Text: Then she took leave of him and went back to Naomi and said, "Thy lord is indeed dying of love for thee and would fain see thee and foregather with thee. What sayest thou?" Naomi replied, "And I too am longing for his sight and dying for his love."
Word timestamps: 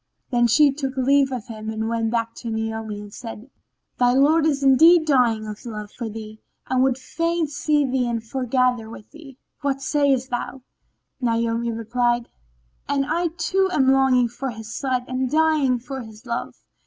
Then 0.31 0.47
she 0.47 0.71
took 0.71 0.97
leave 0.97 1.31
of 1.31 1.45
him 1.45 1.69
and 1.69 1.87
went 1.87 2.09
back 2.09 2.33
to 2.37 2.49
Naomi 2.49 3.01
and 3.01 3.13
said, 3.13 3.51
"Thy 3.99 4.13
lord 4.13 4.47
is 4.47 4.63
indeed 4.63 5.05
dying 5.05 5.45
of 5.45 5.63
love 5.63 5.91
for 5.91 6.09
thee 6.09 6.41
and 6.67 6.81
would 6.81 6.97
fain 6.97 7.45
see 7.45 7.85
thee 7.85 8.07
and 8.07 8.19
foregather 8.23 8.89
with 8.89 9.11
thee. 9.11 9.37
What 9.61 9.79
sayest 9.79 10.31
thou?" 10.31 10.63
Naomi 11.19 11.71
replied, 11.71 12.29
"And 12.89 13.05
I 13.05 13.27
too 13.27 13.69
am 13.71 13.91
longing 13.91 14.27
for 14.27 14.49
his 14.49 14.73
sight 14.73 15.03
and 15.07 15.29
dying 15.29 15.77
for 15.77 16.01
his 16.01 16.25
love." 16.25 16.55